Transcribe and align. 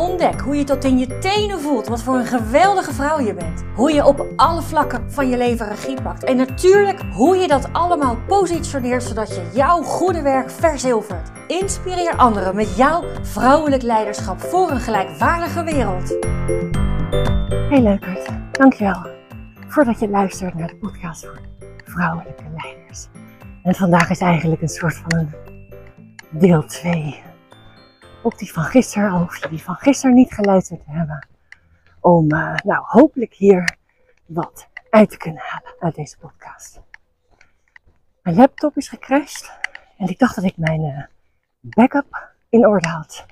Ontdek 0.00 0.40
hoe 0.40 0.56
je 0.56 0.64
tot 0.64 0.84
in 0.84 0.98
je 0.98 1.18
tenen 1.18 1.60
voelt 1.60 1.86
wat 1.86 2.02
voor 2.02 2.14
een 2.14 2.26
geweldige 2.26 2.92
vrouw 2.92 3.20
je 3.20 3.34
bent. 3.34 3.64
Hoe 3.74 3.92
je 3.92 4.06
op 4.06 4.26
alle 4.36 4.62
vlakken 4.62 5.12
van 5.12 5.28
je 5.28 5.36
leven 5.36 5.68
regie 5.68 6.02
pakt. 6.02 6.24
En 6.24 6.36
natuurlijk 6.36 7.00
hoe 7.12 7.36
je 7.36 7.48
dat 7.48 7.72
allemaal 7.72 8.16
positioneert 8.26 9.02
zodat 9.02 9.28
je 9.28 9.50
jouw 9.54 9.82
goede 9.82 10.22
werk 10.22 10.50
verzilvert. 10.50 11.30
Inspireer 11.46 12.16
anderen 12.16 12.56
met 12.56 12.76
jouw 12.76 13.04
vrouwelijk 13.22 13.82
leiderschap 13.82 14.40
voor 14.40 14.70
een 14.70 14.80
gelijkwaardige 14.80 15.64
wereld. 15.64 16.16
Hey 17.70 17.82
leukert, 17.82 18.28
dankjewel 18.52 19.06
voordat 19.68 20.00
je 20.00 20.08
luistert 20.08 20.54
naar 20.54 20.68
de 20.68 20.76
podcast 20.76 21.24
voor 21.24 21.40
vrouwelijke 21.84 22.44
leiders. 22.56 23.08
En 23.62 23.74
vandaag 23.74 24.10
is 24.10 24.20
eigenlijk 24.20 24.62
een 24.62 24.68
soort 24.68 25.02
van 25.08 25.30
deel 26.30 26.64
2 26.64 27.28
op 28.22 28.38
die 28.38 28.52
van 28.52 28.64
gisteren, 28.64 29.10
al 29.10 29.18
hoef 29.18 29.36
je 29.36 29.48
die 29.48 29.62
van 29.62 29.74
gisteren 29.74 30.14
niet 30.14 30.32
geluisterd 30.32 30.84
te 30.84 30.90
hebben. 30.90 31.26
Om 32.00 32.32
uh, 32.32 32.54
nou 32.54 32.84
hopelijk 32.86 33.34
hier 33.34 33.76
wat 34.26 34.68
uit 34.90 35.10
te 35.10 35.16
kunnen 35.16 35.42
halen 35.44 35.74
uit 35.78 35.94
deze 35.94 36.18
podcast. 36.18 36.80
Mijn 38.22 38.36
laptop 38.36 38.76
is 38.76 38.88
gecrashed 38.88 39.58
en 39.96 40.08
ik 40.08 40.18
dacht 40.18 40.34
dat 40.34 40.44
ik 40.44 40.56
mijn 40.56 40.80
uh, 40.80 41.04
backup 41.60 42.32
in 42.48 42.66
orde 42.66 42.88
had. 42.88 43.26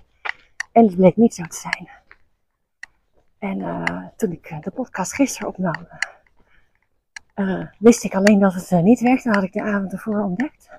En 0.72 0.84
het 0.84 0.96
bleek 0.96 1.16
niet 1.16 1.34
zo 1.34 1.44
te 1.44 1.56
zijn. 1.56 1.88
En 3.38 3.58
uh, 3.58 4.06
toen 4.16 4.32
ik 4.32 4.56
de 4.60 4.70
podcast 4.70 5.14
gisteren 5.14 5.48
opnam, 5.48 5.88
wist 7.78 8.04
ik 8.04 8.14
alleen 8.14 8.38
dat 8.38 8.54
het 8.54 8.82
niet 8.82 9.00
werkte. 9.00 9.28
Dat 9.28 9.34
had 9.34 9.44
ik 9.44 9.52
de 9.52 9.62
avond 9.62 9.92
ervoor 9.92 10.22
ontdekt. 10.22 10.70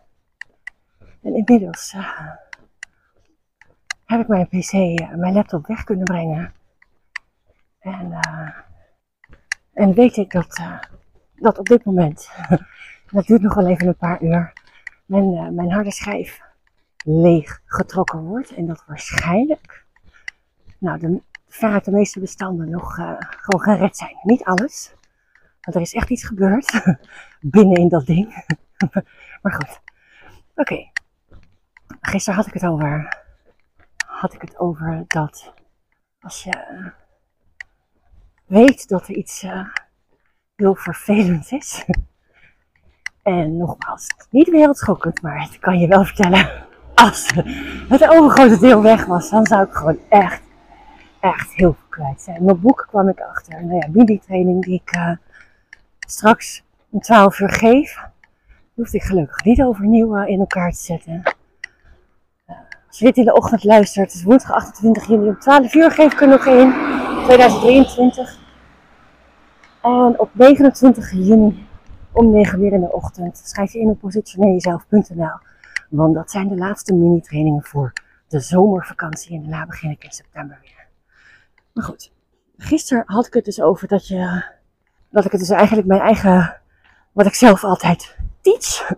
En 1.22 1.36
inmiddels 1.36 1.96
heb 4.10 4.22
ik 4.22 4.28
mijn 4.28 4.48
pc, 4.48 4.72
eh, 4.72 5.14
mijn 5.16 5.34
laptop 5.34 5.68
weg 5.68 5.84
kunnen 5.84 6.04
brengen. 6.04 6.54
En, 7.80 8.12
uh, 8.12 8.50
en 9.74 9.94
weet 9.94 10.18
ik 10.18 10.32
dat, 10.32 10.60
uh, 10.60 10.80
dat 11.36 11.58
op 11.58 11.66
dit 11.66 11.86
moment, 11.86 12.32
dat 13.12 13.26
duurt 13.26 13.42
nog 13.42 13.54
wel 13.54 13.68
even 13.68 13.88
een 13.88 13.96
paar 13.96 14.24
uur, 14.24 14.54
mijn, 15.06 15.56
mijn 15.56 15.72
harde 15.72 15.92
schijf 15.92 16.42
leeg 17.06 17.62
getrokken 17.66 18.20
wordt. 18.20 18.54
En 18.54 18.66
dat 18.66 18.84
waarschijnlijk, 18.88 19.86
nou, 20.78 21.00
de, 21.00 21.22
de 21.84 21.92
meeste 21.92 22.20
bestanden 22.20 22.70
nog 22.70 22.94
gewoon 23.20 23.62
gered 23.62 23.98
zijn. 23.98 24.18
Niet 24.24 24.44
alles, 24.44 24.94
want 25.62 25.76
er 25.76 25.82
is 25.82 25.94
echt 25.94 26.10
iets 26.10 26.26
gebeurd 26.26 26.98
binnen 27.42 27.78
in 27.78 27.90
dat 27.90 28.06
ding. 28.06 28.46
maar 29.42 29.54
goed, 29.54 29.80
oké. 30.56 30.92
Gisteren 32.02 32.40
had 32.40 32.48
ik 32.48 32.54
het 32.54 32.66
over 32.66 33.19
had 34.20 34.34
ik 34.34 34.42
het 34.42 34.60
over 34.60 35.04
dat 35.08 35.54
als 36.20 36.44
je 36.44 36.92
weet 38.46 38.88
dat 38.88 39.08
er 39.08 39.16
iets 39.16 39.44
uh, 39.44 39.68
heel 40.56 40.76
vervelend 40.76 41.52
is. 41.52 41.86
en 43.24 43.58
nogmaals, 43.58 44.08
niet 44.30 44.50
wereldschokkend, 44.50 45.22
maar 45.22 45.42
het 45.42 45.60
kan 45.60 45.80
je 45.80 45.88
wel 45.88 46.06
vertellen. 46.06 46.50
Als 46.96 47.32
het 47.90 48.08
overgrote 48.10 48.60
deel 48.60 48.82
weg 48.82 49.06
was, 49.06 49.30
dan 49.30 49.46
zou 49.46 49.66
ik 49.66 49.74
gewoon 49.74 50.00
echt, 50.10 50.42
echt 51.20 51.54
heel 51.54 51.74
veel 51.74 51.88
kwijt 51.90 52.22
zijn. 52.22 52.44
Mijn 52.44 52.60
boek 52.60 52.86
kwam 52.90 53.10
ik 53.10 53.20
achter. 53.20 53.66
Nou 53.66 53.80
ja, 53.80 53.88
mini-training 53.92 54.64
die 54.64 54.82
ik 54.84 54.96
uh, 54.96 55.12
straks 56.00 56.64
om 56.90 57.00
12 57.00 57.40
uur 57.40 57.50
geef, 57.52 58.00
hoefde 58.74 58.98
ik 58.98 59.04
gelukkig 59.04 59.44
niet 59.44 59.62
overnieuw 59.62 60.16
in 60.16 60.40
elkaar 60.40 60.72
te 60.72 60.78
zetten. 60.78 61.24
Als 62.90 63.00
je 63.00 63.06
dit 63.06 63.18
in 63.18 63.26
de 63.26 63.34
ochtend 63.34 63.64
luistert, 63.64 64.06
het 64.06 64.16
is 64.16 64.24
woensdag 64.24 64.52
28 64.52 65.08
juni 65.08 65.28
om 65.28 65.40
12 65.40 65.74
uur 65.74 65.92
geef 65.92 66.14
ik 66.14 66.22
er 66.22 66.28
nog 66.28 66.46
in, 66.46 66.74
2023. 67.24 68.40
En 69.82 70.20
op 70.20 70.30
29 70.32 71.12
juni 71.12 71.68
om 72.12 72.32
9 72.32 72.64
uur 72.64 72.74
in 72.74 72.80
de 72.80 72.92
ochtend 72.92 73.42
schrijf 73.44 73.74
je 73.74 73.80
in 73.80 73.90
op 73.90 74.00
positioneerjezelf.nl. 74.00 75.40
Want 75.90 76.16
dat 76.16 76.32
zijn 76.32 76.48
de 76.48 76.56
laatste 76.56 76.94
mini-trainingen 76.94 77.64
voor 77.64 77.94
de 78.28 78.40
zomervakantie 78.40 79.36
en 79.36 79.42
daarna 79.42 79.66
begin 79.66 79.92
ik 79.92 80.04
in 80.04 80.12
september 80.12 80.60
weer. 80.62 80.88
Maar 81.74 81.84
goed, 81.84 82.12
gisteren 82.58 83.04
had 83.06 83.28
ik 83.28 83.34
het 83.34 83.46
dus 83.46 83.62
over 83.62 83.88
dat, 83.88 84.08
je, 84.08 84.44
dat 85.10 85.26
ik 85.26 85.32
het 85.32 85.40
dus 85.40 85.50
eigenlijk 85.50 85.88
mijn 85.88 86.02
eigen, 86.02 86.58
wat 87.12 87.26
ik 87.26 87.34
zelf 87.34 87.64
altijd 87.64 88.18
teach, 88.42 88.94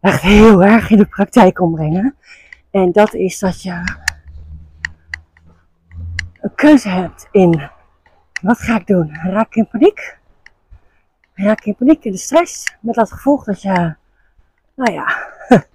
echt 0.00 0.20
heel 0.20 0.62
erg 0.62 0.90
in 0.90 0.96
de 0.96 1.06
praktijk 1.06 1.54
kon 1.54 1.74
brengen. 1.74 2.14
En 2.70 2.92
dat 2.92 3.14
is 3.14 3.38
dat 3.38 3.62
je 3.62 3.98
een 6.40 6.54
keuze 6.54 6.88
hebt 6.88 7.28
in 7.30 7.70
wat 8.42 8.58
ga 8.58 8.76
ik 8.76 8.86
doen? 8.86 9.14
Raak 9.14 9.46
ik 9.46 9.54
in 9.54 9.68
paniek? 9.68 10.18
Raak 11.34 11.58
ik 11.58 11.66
in 11.66 11.76
paniek 11.76 12.04
in 12.04 12.12
de 12.12 12.18
stress? 12.18 12.76
Met 12.80 12.94
dat 12.94 13.12
gevolg 13.12 13.44
dat 13.44 13.62
je, 13.62 13.94
nou 14.74 14.92
ja, 14.92 15.28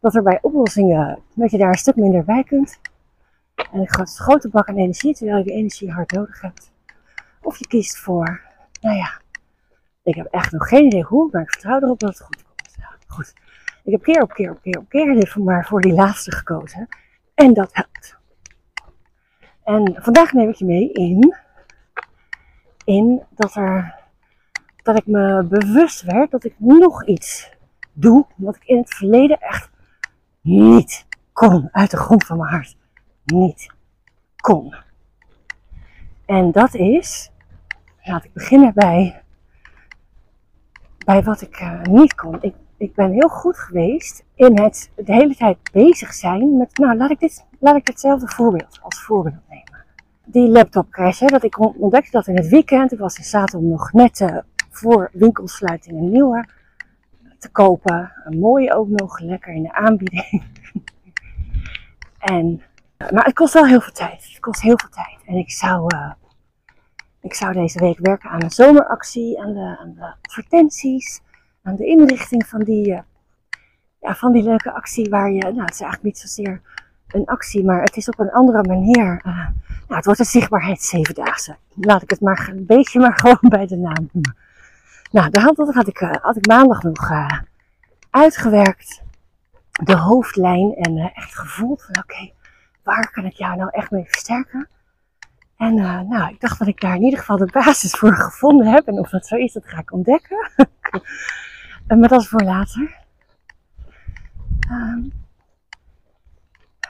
dat 0.00 0.14
er 0.14 0.22
bij 0.22 0.38
oplossingen, 0.42 1.18
dat 1.34 1.50
je 1.50 1.58
daar 1.58 1.68
een 1.68 1.74
stuk 1.74 1.96
minder 1.96 2.24
bij 2.24 2.44
kunt. 2.44 2.78
En 3.54 3.80
een 3.80 3.88
grote, 3.88 4.12
grote 4.12 4.48
bak 4.48 4.68
aan 4.68 4.76
energie, 4.76 5.14
terwijl 5.14 5.38
je 5.38 5.44
die 5.44 5.52
energie 5.52 5.92
hard 5.92 6.12
nodig 6.12 6.40
hebt. 6.40 6.72
Of 7.42 7.58
je 7.58 7.66
kiest 7.66 7.98
voor, 7.98 8.40
nou 8.80 8.96
ja, 8.96 9.20
ik 10.02 10.14
heb 10.14 10.26
echt 10.26 10.52
nog 10.52 10.68
geen 10.68 10.84
idee 10.84 11.02
hoe, 11.02 11.28
maar 11.32 11.42
ik 11.42 11.50
vertrouw 11.50 11.80
erop 11.80 12.00
dat 12.00 12.18
het 12.18 12.22
goed 12.22 12.42
komt. 12.42 12.74
Ja, 12.78 12.96
goed. 13.06 13.32
Ik 13.84 13.92
heb 13.92 14.02
keer 14.02 14.22
op 14.22 14.32
keer 14.32 14.50
op 14.50 14.60
keer 14.62 14.78
op 14.78 14.88
keer 14.88 15.40
maar 15.42 15.66
voor 15.66 15.80
die 15.80 15.92
laatste 15.92 16.32
gekozen. 16.32 16.88
En 17.34 17.52
dat 17.52 17.68
helpt. 17.72 18.16
En 19.64 19.96
vandaag 20.02 20.32
neem 20.32 20.48
ik 20.48 20.54
je 20.54 20.64
mee 20.64 20.92
in, 20.92 21.34
in 22.84 23.22
dat, 23.30 23.54
er, 23.54 23.94
dat 24.82 24.96
ik 24.96 25.06
me 25.06 25.42
bewust 25.42 26.02
werd 26.02 26.30
dat 26.30 26.44
ik 26.44 26.54
nog 26.58 27.06
iets 27.06 27.52
doe 27.92 28.26
wat 28.36 28.56
ik 28.56 28.64
in 28.64 28.76
het 28.76 28.94
verleden 28.94 29.40
echt 29.40 29.70
niet 30.40 31.06
kon. 31.32 31.68
Uit 31.72 31.90
de 31.90 31.96
grond 31.96 32.26
van 32.26 32.36
mijn 32.36 32.50
hart. 32.50 32.76
Niet 33.24 33.74
kon. 34.36 34.74
En 36.26 36.52
dat 36.52 36.74
is, 36.74 37.30
laat 38.02 38.24
ik 38.24 38.32
beginnen 38.32 38.74
bij, 38.74 39.22
bij 41.04 41.22
wat 41.22 41.40
ik 41.40 41.60
uh, 41.60 41.82
niet 41.82 42.14
kon. 42.14 42.42
Ik 42.42 42.54
ik 42.76 42.94
ben 42.94 43.12
heel 43.12 43.28
goed 43.28 43.58
geweest 43.58 44.24
in 44.34 44.58
het 44.60 44.90
de 44.96 45.12
hele 45.12 45.34
tijd 45.34 45.58
bezig 45.72 46.12
zijn 46.12 46.56
met, 46.56 46.78
nou 46.78 46.96
laat 46.96 47.10
ik, 47.10 47.20
dit, 47.20 47.46
laat 47.58 47.76
ik 47.76 47.86
hetzelfde 47.86 48.28
voorbeeld 48.28 48.78
als 48.82 49.02
voorbeeld 49.02 49.48
nemen. 49.48 49.84
Die 50.24 50.48
laptop 50.48 50.90
crash, 50.90 51.20
hè, 51.20 51.26
dat 51.26 51.42
ik 51.44 51.80
ontdekte 51.80 52.10
dat 52.10 52.26
in 52.26 52.36
het 52.36 52.48
weekend, 52.48 52.92
ik 52.92 52.98
was 52.98 53.34
in 53.34 53.54
om 53.54 53.68
nog 53.68 53.92
net 53.92 54.20
uh, 54.20 54.36
voor 54.70 55.10
winkelsluiting 55.12 55.96
een 55.96 56.10
nieuwe 56.10 56.48
te 57.38 57.50
kopen. 57.50 58.12
Een 58.24 58.38
mooie 58.38 58.74
ook 58.74 58.88
nog, 58.88 59.18
lekker 59.18 59.54
in 59.54 59.62
de 59.62 59.72
aanbieding. 59.72 60.42
en, 62.18 62.62
maar 62.98 63.24
het 63.24 63.34
kost 63.34 63.54
wel 63.54 63.66
heel 63.66 63.80
veel 63.80 63.92
tijd. 63.92 64.24
Het 64.28 64.40
kost 64.40 64.60
heel 64.60 64.78
veel 64.78 64.88
tijd. 64.88 65.18
En 65.26 65.34
ik 65.34 65.50
zou, 65.50 65.94
uh, 65.94 66.12
ik 67.20 67.34
zou 67.34 67.52
deze 67.52 67.78
week 67.78 67.98
werken 67.98 68.30
aan 68.30 68.42
een 68.42 68.50
zomeractie, 68.50 69.40
aan 69.40 69.52
de, 69.52 69.76
aan 69.80 69.94
de 69.94 70.14
advertenties 70.22 71.20
aan 71.64 71.76
de 71.76 71.86
inrichting 71.86 72.46
van 72.46 72.62
die, 72.62 72.88
uh, 72.88 72.98
ja, 74.00 74.14
van 74.14 74.32
die 74.32 74.42
leuke 74.42 74.72
actie 74.72 75.08
waar 75.08 75.32
je, 75.32 75.40
nou 75.40 75.60
het 75.60 75.74
is 75.74 75.80
eigenlijk 75.80 76.02
niet 76.02 76.18
zozeer 76.18 76.60
een 77.08 77.24
actie, 77.24 77.64
maar 77.64 77.82
het 77.82 77.96
is 77.96 78.08
op 78.08 78.18
een 78.18 78.30
andere 78.30 78.62
manier. 78.62 79.22
Uh, 79.26 79.48
nou, 79.66 79.96
het 79.96 80.04
wordt 80.04 80.20
een 80.20 80.26
zichtbaarheid 80.26 80.82
zevendaagse. 80.82 81.56
Laat 81.74 82.02
ik 82.02 82.10
het 82.10 82.20
maar 82.20 82.48
een 82.52 82.66
beetje 82.66 83.00
maar 83.00 83.18
gewoon 83.20 83.38
bij 83.40 83.66
de 83.66 83.76
naam 83.76 84.08
noemen. 84.12 84.36
Nou, 85.10 85.30
daar 85.30 85.42
had, 85.42 85.56
had, 85.56 85.88
ik, 85.88 86.00
uh, 86.00 86.12
had 86.12 86.36
ik 86.36 86.46
maandag 86.46 86.82
nog 86.82 87.10
uitgewerkt. 88.10 89.02
De 89.84 89.96
hoofdlijn 89.96 90.74
en 90.74 91.12
echt 91.14 91.38
gevoeld 91.38 91.82
van 91.82 92.02
oké, 92.02 92.32
waar 92.82 93.10
kan 93.10 93.24
ik 93.24 93.32
jou 93.32 93.56
nou 93.56 93.70
echt 93.72 93.90
mee 93.90 94.04
versterken? 94.04 94.68
En 95.56 95.74
nou, 96.08 96.28
ik 96.32 96.40
dacht 96.40 96.58
dat 96.58 96.68
ik 96.68 96.80
daar 96.80 96.94
in 96.94 97.02
ieder 97.02 97.18
geval 97.18 97.36
de 97.36 97.50
basis 97.52 97.92
voor 97.92 98.14
gevonden 98.14 98.66
heb. 98.66 98.86
En 98.86 98.98
of 98.98 99.10
dat 99.10 99.26
zo 99.26 99.36
is, 99.36 99.52
dat 99.52 99.66
ga 99.66 99.78
ik 99.78 99.92
ontdekken. 99.92 100.50
maar 101.86 102.08
dat 102.08 102.20
is 102.20 102.28
voor 102.28 102.42
later. 102.42 103.02
Um, 104.70 105.12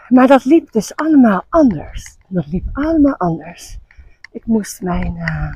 maar 0.09 0.27
dat 0.27 0.45
liep 0.45 0.73
dus 0.73 0.97
allemaal 0.97 1.45
anders. 1.49 2.17
Dat 2.29 2.47
liep 2.47 2.65
allemaal 2.73 3.17
anders. 3.17 3.79
Ik 4.33 4.47
moest 4.47 4.83
mijn 4.83 5.17
uh, 5.17 5.53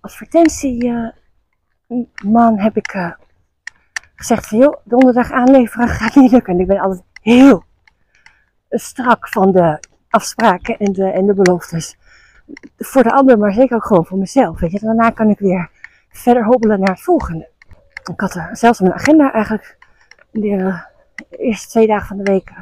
advertentieman 0.00 1.14
uh, 2.56 2.62
heb 2.62 2.76
ik 2.76 3.16
gezegd 4.14 4.46
van, 4.46 4.78
donderdag 4.84 5.30
aanleveren 5.30 5.88
gaat 5.88 6.14
niet 6.14 6.32
lukken. 6.32 6.54
En 6.54 6.60
ik 6.60 6.66
ben 6.66 6.80
altijd 6.80 7.02
heel 7.22 7.64
strak 8.70 9.28
van 9.28 9.52
de 9.52 9.80
afspraken 10.08 10.78
en 10.78 10.92
de, 10.92 11.10
en 11.10 11.26
de 11.26 11.34
beloftes. 11.34 11.96
Voor 12.78 13.02
de 13.02 13.12
ander, 13.12 13.38
maar 13.38 13.52
zeker 13.52 13.76
ook 13.76 13.86
gewoon 13.86 14.06
voor 14.06 14.18
mezelf. 14.18 14.60
Weet 14.60 14.70
je. 14.70 14.78
Daarna 14.78 15.10
kan 15.10 15.28
ik 15.28 15.38
weer 15.38 15.70
verder 16.08 16.44
hobbelen 16.44 16.80
naar 16.80 16.94
het 16.94 17.02
volgende. 17.02 17.48
Ik 18.12 18.20
had 18.20 18.34
er 18.34 18.48
zelfs 18.52 18.80
mijn 18.80 18.92
agenda 18.92 19.32
eigenlijk 19.32 19.78
de 20.30 20.80
eerste 21.30 21.68
twee 21.68 21.86
dagen 21.86 22.06
van 22.06 22.16
de 22.16 22.30
week 22.30 22.52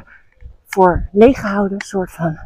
voor 0.65 1.09
leeggehouden, 1.11 1.81
soort 1.81 2.11
van. 2.11 2.39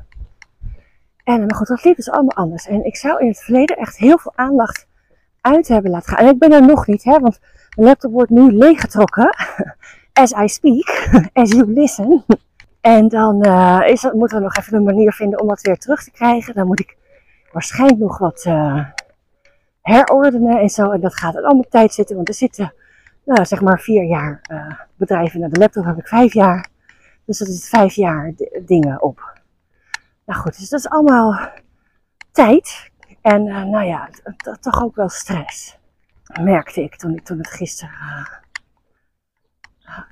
En 1.24 1.40
maar 1.40 1.56
goed, 1.56 1.68
dat 1.68 1.84
liep 1.84 1.96
dus 1.96 2.10
allemaal 2.10 2.36
anders. 2.36 2.68
En 2.68 2.86
ik 2.86 2.96
zou 2.96 3.22
in 3.22 3.28
het 3.28 3.40
verleden 3.40 3.78
echt 3.78 3.98
heel 3.98 4.18
veel 4.18 4.32
aandacht 4.36 4.88
uit 5.42 5.68
hebben 5.68 5.92
laten 5.92 6.14
gaan. 6.14 6.26
En 6.26 6.34
ik 6.34 6.40
ben 6.40 6.52
er 6.52 6.66
nog 6.66 6.88
niet, 6.88 7.04
hè, 7.04 7.20
want 7.20 7.40
mijn 7.76 7.88
laptop 7.88 8.12
wordt 8.12 8.30
nu 8.30 8.52
leeggetrokken. 8.52 9.30
As 10.14 10.32
I 10.32 10.48
speak, 10.48 11.10
as 11.34 11.52
you 11.52 11.74
listen. 11.74 12.26
En 12.82 13.08
dan 13.08 13.48
uh, 13.48 13.82
is 13.86 14.02
dat, 14.02 14.14
moeten 14.14 14.38
we 14.38 14.44
nog 14.44 14.58
even 14.58 14.78
een 14.78 14.84
manier 14.84 15.14
vinden 15.14 15.42
om 15.42 15.48
dat 15.48 15.62
weer 15.62 15.78
terug 15.78 16.04
te 16.04 16.12
krijgen. 16.12 16.54
Dan 16.54 16.68
moet 16.68 16.80
ik 16.80 16.98
waarschijnlijk 17.52 18.00
nog 18.00 18.18
wat 18.18 18.46
uh, 18.48 18.86
herordenen 19.82 20.60
en 20.60 20.70
zo. 20.70 20.92
En 20.92 21.02
dat 21.02 21.16
gaat 21.16 21.36
allemaal 21.36 21.66
tijd 21.70 21.94
zitten, 21.94 22.16
want 22.16 22.28
er 22.28 22.34
zitten, 22.34 22.74
nou, 23.36 23.46
zeg 23.46 23.62
maar, 23.62 23.80
vier 23.80 24.04
jaar 24.04 24.42
uh, 24.52 24.72
bedrijven. 24.96 25.40
Naar 25.40 25.50
de 25.50 25.60
laptop 25.60 25.86
heb 25.86 25.98
ik 25.98 26.08
vijf 26.08 26.34
jaar. 26.34 26.68
Dus 27.26 27.38
dat 27.38 27.48
is 27.48 27.70
vijf 27.70 27.94
jaar 27.94 28.34
dingen 28.66 29.02
op. 29.02 29.40
Nou 30.26 30.40
goed, 30.40 30.60
dus 30.60 30.70
dat 30.70 30.80
is 30.80 30.90
allemaal 30.90 31.50
tijd. 32.32 32.92
En 33.22 33.44
nou 33.44 33.84
ja, 33.84 34.10
toch 34.60 34.84
ook 34.84 34.96
wel 34.96 35.10
stress. 35.10 35.78
Merkte 36.42 36.84
ik 36.84 36.96
toen, 36.96 37.24
toen 37.24 37.38
het 37.38 37.50
gisteren 37.50 38.28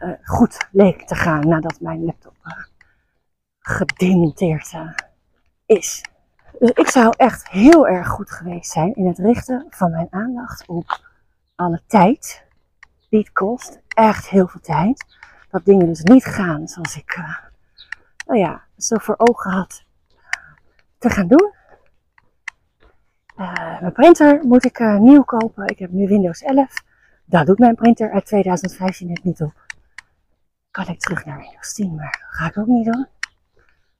uh, 0.03 0.09
goed 0.23 0.67
leek 0.71 1.07
te 1.07 1.15
gaan 1.15 1.47
nadat 1.47 1.79
mijn 1.81 2.05
laptop 2.05 2.35
gedemonteerd 3.59 4.73
is. 5.65 6.01
Dus 6.59 6.69
ik 6.69 6.87
zou 6.87 7.13
echt 7.17 7.49
heel 7.49 7.87
erg 7.87 8.07
goed 8.07 8.31
geweest 8.31 8.71
zijn 8.71 8.95
in 8.95 9.07
het 9.07 9.17
richten 9.17 9.65
van 9.69 9.91
mijn 9.91 10.07
aandacht 10.09 10.67
op 10.67 11.01
alle 11.55 11.81
tijd 11.87 12.45
die 13.09 13.19
het 13.19 13.31
kost. 13.31 13.79
Echt 13.87 14.29
heel 14.29 14.47
veel 14.47 14.61
tijd. 14.61 15.05
Dat 15.49 15.65
dingen 15.65 15.85
dus 15.85 16.01
niet 16.01 16.25
gaan 16.25 16.67
zoals 16.67 16.97
ik 16.97 17.19
nou 18.25 18.39
ja, 18.39 18.63
zo 18.77 18.97
voor 18.97 19.15
ogen 19.17 19.51
had 19.51 19.83
te 20.97 21.09
gaan 21.09 21.27
doen. 21.27 21.53
mijn 23.79 23.93
printer 23.93 24.39
moet 24.43 24.65
ik 24.65 24.79
nieuw 24.79 25.23
kopen. 25.23 25.67
Ik 25.67 25.79
heb 25.79 25.91
nu 25.91 26.07
Windows 26.07 26.41
11. 26.41 26.73
Daar 27.25 27.45
doet 27.45 27.59
mijn 27.59 27.75
printer 27.75 28.11
uit 28.11 28.25
2015 28.25 29.09
het 29.09 29.23
niet 29.23 29.41
op 29.41 29.65
kan 30.83 30.87
ik 30.87 30.99
terug 30.99 31.25
naar 31.25 31.37
Windows 31.37 31.73
10, 31.73 31.95
maar 31.95 32.11
dat 32.21 32.35
ga 32.35 32.47
ik 32.47 32.57
ook 32.57 32.67
niet 32.67 32.85
doen. 32.85 33.07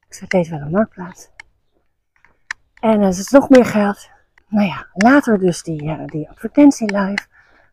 Ik 0.08 0.14
zet 0.14 0.30
deze 0.30 0.52
wel 0.52 0.66
op 0.66 0.72
marktplaats. 0.72 1.30
En 2.80 3.02
het 3.02 3.32
nog 3.32 3.50
meer 3.50 3.66
geld, 3.66 4.10
nou 4.48 4.68
ja, 4.68 4.88
later 4.94 5.40
dus 5.40 5.64
die, 5.64 6.06
die 6.06 6.30
advertentie 6.30 6.98
live. 6.98 7.28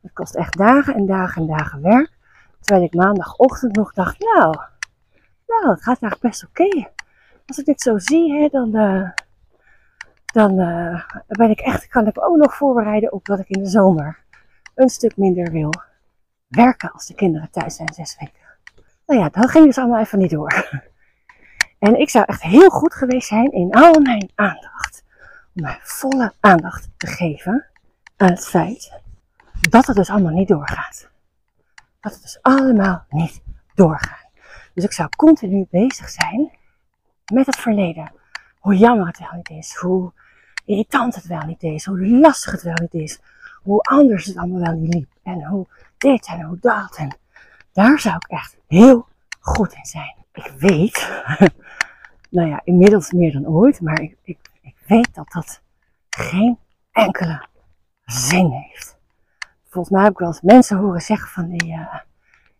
Het 0.05 0.13
kost 0.13 0.35
echt 0.35 0.57
dagen 0.57 0.95
en 0.95 1.07
dagen 1.07 1.43
en 1.43 1.49
dagen 1.49 1.83
werk. 1.83 2.13
Terwijl 2.61 2.87
ik 2.87 2.95
maandagochtend 2.95 3.77
nog 3.77 3.93
dacht, 3.93 4.19
nou, 4.19 4.57
nou, 5.47 5.69
het 5.69 5.83
gaat 5.83 6.03
eigenlijk 6.03 6.21
best 6.21 6.45
oké. 6.45 6.89
Als 7.47 7.59
ik 7.59 7.65
dit 7.65 7.81
zo 7.81 7.99
zie, 7.99 8.33
hè, 8.33 8.49
dan, 8.49 8.77
uh, 8.77 9.11
dan 10.25 10.61
uh, 10.61 11.05
ben 11.27 11.51
ik 11.51 11.61
echt, 11.61 11.89
kan 11.89 12.07
ik 12.07 12.25
ook 12.25 12.37
nog 12.37 12.55
voorbereiden 12.55 13.13
op 13.13 13.25
dat 13.25 13.39
ik 13.39 13.49
in 13.49 13.63
de 13.63 13.69
zomer 13.69 14.19
een 14.75 14.89
stuk 14.89 15.17
minder 15.17 15.51
wil 15.51 15.73
werken 16.49 16.93
als 16.93 17.07
de 17.07 17.15
kinderen 17.15 17.51
thuis 17.51 17.77
zijn, 17.77 17.95
zes 17.95 18.17
weken. 18.21 18.39
Nou 19.07 19.21
ja, 19.21 19.29
dat 19.29 19.51
ging 19.51 19.65
dus 19.65 19.79
allemaal 19.79 20.01
even 20.01 20.19
niet 20.19 20.31
door. 20.31 20.83
En 21.79 22.01
ik 22.01 22.11
zou 22.11 22.25
echt 22.25 22.43
heel 22.43 22.71
goed 22.71 22.95
geweest 22.95 23.29
zijn 23.29 23.53
in 23.53 23.73
al 23.73 24.01
mijn 24.01 24.31
aandacht. 24.35 25.05
Om 25.55 25.63
mijn 25.63 25.79
volle 25.83 26.33
aandacht 26.41 26.89
te 26.97 27.07
geven 27.07 27.67
aan 28.17 28.31
het 28.31 28.47
feit 28.47 29.03
dat 29.61 29.87
het 29.87 29.97
dus 29.97 30.11
allemaal 30.11 30.33
niet 30.33 30.49
doorgaat. 30.49 31.09
Dat 32.01 32.13
het 32.13 32.23
dus 32.23 32.39
allemaal 32.43 33.05
niet 33.09 33.43
doorgaat. 33.75 34.29
Dus 34.75 34.85
ik 34.85 34.93
zou 34.93 35.09
continu 35.17 35.67
bezig 35.71 36.09
zijn 36.09 36.51
met 37.33 37.47
het 37.47 37.57
verleden. 37.57 38.13
Hoe 38.59 38.77
jammer 38.77 39.07
het 39.07 39.19
wel 39.19 39.33
niet 39.33 39.51
is. 39.51 39.75
Hoe 39.75 40.13
irritant 40.65 41.15
het 41.15 41.27
wel 41.27 41.43
niet 41.47 41.63
is. 41.63 41.85
Hoe 41.85 42.07
lastig 42.07 42.53
het 42.53 42.63
wel 42.63 42.79
niet 42.81 42.95
is. 42.95 43.21
Hoe 43.63 43.81
anders 43.81 44.25
het 44.25 44.37
allemaal 44.37 44.61
wel 44.61 44.75
niet 44.75 44.95
liep. 44.95 45.11
En 45.23 45.45
hoe 45.45 45.67
dit 45.99 46.27
en 46.27 46.43
hoe 46.43 46.59
dat. 46.61 46.97
En 46.97 47.17
daar 47.73 47.99
zou 47.99 48.17
ik 48.17 48.29
echt 48.29 48.57
heel 48.67 49.07
goed 49.41 49.73
in 49.73 49.85
zijn. 49.85 50.15
Ik 50.33 50.53
weet, 50.59 51.23
nou 52.31 52.49
ja, 52.49 52.61
inmiddels 52.65 53.13
meer 53.13 53.33
dan 53.33 53.47
ooit, 53.47 53.81
maar 53.81 54.01
ik, 54.01 54.17
ik, 54.23 54.39
ik 54.61 54.75
weet 54.87 55.15
dat 55.15 55.33
dat 55.33 55.61
geen 56.11 56.59
enkele 56.93 57.47
zin 58.05 58.51
heeft. 58.51 58.94
Volgens 59.75 59.95
mij 59.95 60.03
heb 60.03 60.13
ik 60.13 60.19
wel 60.19 60.29
eens 60.29 60.41
mensen 60.41 60.77
horen 60.77 61.01
zeggen 61.01 61.29
van 61.29 61.49
die 61.49 61.73
uh, 61.73 61.95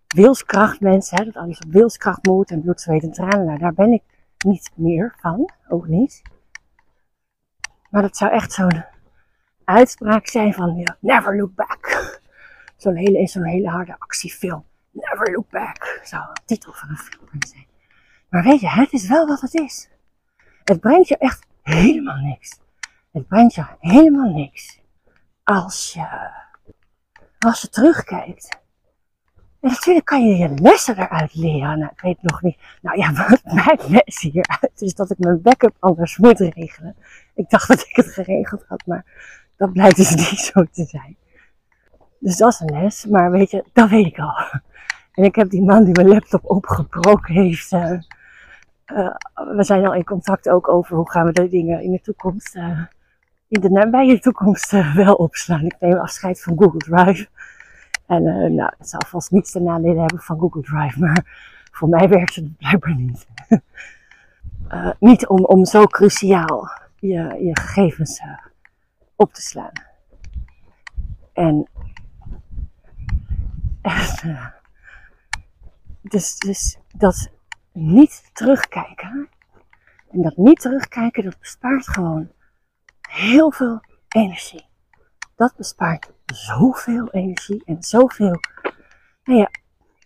wilskrachtmensen, 0.07 1.19
hè, 1.19 1.25
dat 1.25 1.37
alles 1.37 1.59
op 1.59 1.73
wilskracht 1.73 2.27
moet 2.27 2.51
en 2.51 2.63
bloed, 2.63 2.81
zweet 2.81 3.03
en 3.03 3.13
tranen. 3.13 3.45
Nou, 3.45 3.59
daar 3.59 3.75
ben 3.75 3.93
ik 3.93 4.03
niet 4.39 4.71
meer 4.75 5.15
van, 5.21 5.51
ook 5.69 5.87
niet. 5.87 6.23
Maar 7.91 8.03
dat 8.03 8.17
zou 8.17 8.33
echt 8.33 8.53
zo'n 8.53 8.85
uitspraak 9.65 10.27
zijn 10.27 10.55
van 10.55 10.87
never 11.01 11.37
look 11.37 11.55
back. 11.55 12.13
Zo'n 12.77 12.97
hele, 12.97 13.31
hele 13.33 13.69
harde 13.69 13.97
actiefilm. 13.99 14.65
Never 14.91 15.33
Look 15.33 15.51
Back 15.51 16.01
zou 16.05 16.23
een 16.29 16.43
titel 16.45 16.73
van 16.73 16.89
een 16.89 16.97
film 16.97 17.29
kunnen 17.29 17.49
zijn. 17.49 17.67
Maar 18.29 18.43
weet 18.43 18.61
je, 18.61 18.69
het 18.69 18.93
is 18.93 19.09
wel 19.09 19.27
wat 19.27 19.41
het 19.41 19.55
is. 19.55 19.89
Het 20.65 20.81
brengt 20.81 21.09
je 21.09 21.17
echt 21.17 21.47
helemaal 21.63 22.17
niks. 22.17 22.61
Het 23.13 23.27
brengt 23.29 23.55
je 23.55 23.65
helemaal 23.79 24.33
niks. 24.33 24.81
Als 25.43 25.93
je, 25.93 26.31
als 27.45 27.61
je 27.61 27.69
terugkijkt. 27.69 28.63
En 29.61 29.71
natuurlijk 29.71 30.07
kan 30.07 30.27
je 30.27 30.37
je 30.37 30.55
lessen 30.55 30.99
eruit 30.99 31.35
leren. 31.35 31.79
Nou, 31.79 31.91
ik 31.93 32.01
weet 32.01 32.23
nog 32.23 32.43
niet. 32.43 32.59
Nou 32.83 32.99
ja, 32.99 33.13
wat 33.29 33.43
mijn 33.45 33.79
les 33.89 34.21
hieruit 34.21 34.73
is 34.83 34.95
dat 34.95 35.11
ik 35.11 35.19
mijn 35.19 35.43
backup 35.43 35.77
anders 35.79 36.17
moet 36.17 36.39
regelen. 36.39 36.97
Ik 37.35 37.51
dacht 37.51 37.69
dat 37.69 37.81
ik 37.81 37.97
het 37.97 38.07
geregeld 38.07 38.65
had, 38.69 38.83
maar 38.87 39.05
dat 39.57 39.73
blijkt 39.73 39.97
dus 39.97 40.15
niet 40.31 40.39
zo 40.39 40.65
te 40.73 40.85
zijn. 40.85 41.17
Dus 42.19 42.37
dat 42.37 42.53
is 42.53 42.61
een 42.61 42.83
les, 42.83 43.07
maar 43.07 43.31
weet 43.31 43.51
je, 43.51 43.65
dat 43.73 43.89
weet 43.89 44.07
ik 44.07 44.19
al. 44.19 44.35
En 45.13 45.25
ik 45.25 45.35
heb 45.35 45.51
die 45.51 45.63
man 45.63 45.85
die 45.85 45.95
mijn 45.95 46.09
laptop 46.09 46.51
opgebroken 46.51 47.35
heeft. 47.35 47.73
Uh, 47.73 47.91
uh, 48.87 49.15
we 49.35 49.65
zijn 49.65 49.87
al 49.87 49.95
in 49.95 50.05
contact 50.05 50.49
ook 50.49 50.69
over 50.69 50.97
hoe 50.97 51.11
gaan 51.11 51.27
we 51.27 51.33
de 51.33 51.49
dingen 51.49 51.83
in 51.83 51.91
de 51.91 52.01
toekomst, 52.01 52.55
uh, 52.57 52.81
in 53.49 53.61
de 53.61 53.71
nabije 53.71 54.19
toekomst 54.19 54.71
wel 54.95 55.15
opslaan. 55.15 55.65
Ik 55.65 55.77
neem 55.81 55.99
afscheid 55.99 56.43
van 56.43 56.59
Google 56.59 56.79
Drive. 56.79 57.29
En 58.07 58.23
nou, 58.55 58.73
het 58.79 58.89
zal 58.89 59.01
vast 59.07 59.31
niets 59.31 59.51
ten 59.51 59.63
nadele 59.63 60.01
hebben 60.01 60.21
van 60.21 60.39
Google 60.39 60.63
Drive, 60.63 61.01
maar 61.01 61.25
voor 61.73 61.89
mij 61.89 62.09
werkt 62.09 62.35
het 62.35 62.57
blijkbaar 62.57 62.95
niet. 62.95 63.27
niet 65.11 65.27
om, 65.27 65.45
om 65.45 65.65
zo 65.65 65.85
cruciaal 65.85 66.69
je, 66.99 67.37
je 67.45 67.61
gegevens 67.61 68.23
op 69.17 69.33
te 69.33 69.43
slaan. 69.43 69.73
En 71.33 71.69
dus, 76.01 76.39
dus 76.39 76.79
dat 76.97 77.31
niet 77.73 78.31
terugkijken. 78.33 79.29
En 80.11 80.23
dat 80.23 80.37
niet 80.37 80.61
terugkijken, 80.61 81.25
dat 81.25 81.39
bespaart 81.39 81.89
gewoon 81.89 82.29
heel 83.15 83.51
veel 83.53 83.81
energie. 84.09 84.67
Dat 85.37 85.57
bespaart 85.57 86.13
zoveel 86.25 87.09
energie 87.11 87.63
en 87.65 87.83
zoveel. 87.83 88.41
Nou 89.25 89.39
ja, 89.39 89.51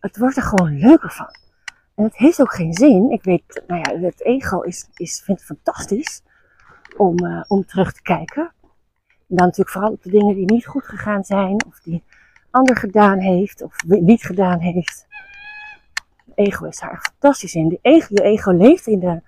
het 0.01 0.19
wordt 0.19 0.37
er 0.37 0.43
gewoon 0.43 0.79
leuker 0.79 1.11
van. 1.11 1.29
En 1.95 2.05
het 2.05 2.17
heeft 2.17 2.41
ook 2.41 2.55
geen 2.55 2.73
zin. 2.73 3.11
Ik 3.11 3.25
weet, 3.25 3.63
nou 3.67 3.81
ja, 3.81 4.07
het 4.07 4.25
ego 4.25 4.61
is, 4.61 4.89
is, 4.95 5.23
vindt 5.25 5.41
het 5.41 5.51
fantastisch 5.51 6.23
om, 6.97 7.25
uh, 7.25 7.45
om 7.47 7.65
terug 7.65 7.93
te 7.93 8.03
kijken. 8.03 8.53
En 9.03 9.37
dan 9.37 9.47
natuurlijk 9.47 9.71
vooral 9.71 9.93
op 9.93 10.03
de 10.03 10.11
dingen 10.11 10.35
die 10.35 10.53
niet 10.53 10.67
goed 10.67 10.85
gegaan 10.85 11.25
zijn, 11.25 11.65
of 11.67 11.81
die 11.81 12.05
ander 12.51 12.77
gedaan 12.77 13.19
heeft, 13.19 13.63
of 13.63 13.77
niet 13.87 14.23
gedaan 14.23 14.61
heeft 14.61 15.09
ego 16.39 16.65
is 16.65 16.79
daar 16.79 17.01
fantastisch 17.01 17.55
in. 17.55 17.69
De 17.69 17.79
ego, 17.83 18.07
je 18.11 18.23
ego 18.23 18.51
leeft 18.51 18.87
in, 18.87 18.99
de, 18.99 19.23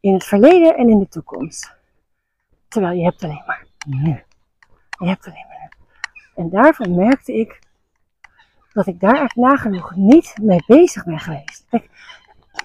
in 0.00 0.12
het 0.12 0.24
verleden 0.24 0.76
en 0.76 0.88
in 0.88 0.98
de 0.98 1.08
toekomst. 1.08 1.78
Terwijl 2.70 2.96
je 2.96 3.04
hebt 3.04 3.24
alleen 3.24 3.42
maar 3.46 3.66
nu. 3.86 4.22
Je 4.98 5.06
hebt 5.06 5.26
alleen 5.26 5.46
maar 5.48 5.58
nu. 5.60 5.86
En 6.34 6.50
daarvan 6.50 6.94
merkte 6.94 7.32
ik 7.32 7.58
dat 8.72 8.86
ik 8.86 9.00
daar 9.00 9.22
echt 9.22 9.36
nagenoeg 9.36 9.94
niet 9.94 10.34
mee 10.42 10.62
bezig 10.66 11.04
ben 11.04 11.18
geweest. 11.18 11.66
Kijk, 11.70 11.88